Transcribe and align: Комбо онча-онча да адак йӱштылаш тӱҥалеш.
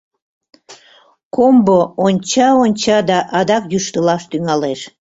Комбо 1.35 1.79
онча-онча 2.05 2.97
да 3.09 3.17
адак 3.39 3.63
йӱштылаш 3.71 4.23
тӱҥалеш. 4.31 4.79